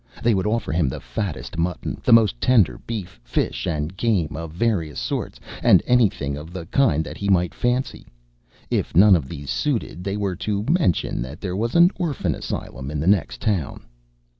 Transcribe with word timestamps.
They 0.23 0.33
would 0.33 0.47
offer 0.47 0.71
him 0.71 0.89
the 0.89 0.99
fattest 0.99 1.59
mutton, 1.59 2.01
the 2.03 2.11
most 2.11 2.41
tender 2.41 2.79
beef, 2.87 3.21
fish, 3.23 3.67
and 3.67 3.95
game 3.95 4.35
of 4.35 4.51
various 4.51 4.99
sorts, 4.99 5.39
and 5.61 5.83
any 5.85 6.09
thing 6.09 6.37
of 6.37 6.51
the 6.51 6.65
kind 6.65 7.05
that 7.05 7.17
he 7.17 7.29
might 7.29 7.53
fancy. 7.53 8.07
If 8.71 8.95
none 8.95 9.15
of 9.15 9.29
these 9.29 9.51
suited, 9.51 10.03
they 10.03 10.17
were 10.17 10.35
to 10.37 10.63
mention 10.67 11.21
that 11.21 11.39
there 11.39 11.55
was 11.55 11.75
an 11.75 11.91
orphan 11.99 12.33
asylum 12.33 12.89
in 12.89 12.99
the 12.99 13.05
next 13.05 13.41
town. 13.41 13.85